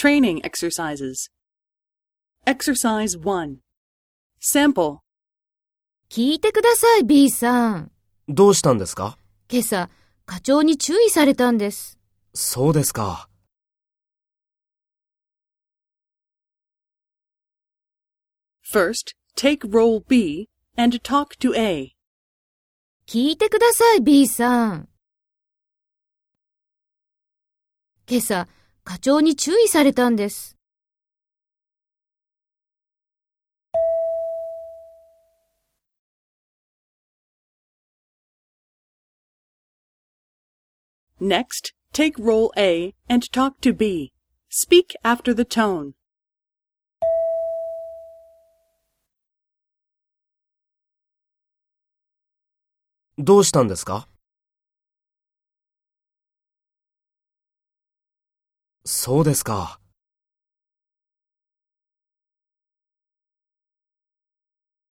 [0.00, 1.28] Training exercises.
[2.46, 3.58] Exercise 1.
[4.40, 5.00] Sample.
[6.08, 7.92] 聞いてください、B さん。
[8.26, 9.18] どうしたんですか
[9.50, 9.90] 今朝、
[10.24, 11.98] 課長に注意されたんです。
[12.32, 13.28] そうですか。
[18.72, 20.48] First, take role B
[20.78, 21.94] and talk to A.
[23.06, 24.88] 聞いてください、B さん。
[28.08, 28.48] 今朝、
[28.90, 30.56] 課長に注意されたんです。
[41.20, 44.12] Next, take role A and talk to B.
[44.50, 45.92] Speak after the tone.
[53.18, 54.08] どうしたんですか
[58.84, 59.78] そうですか。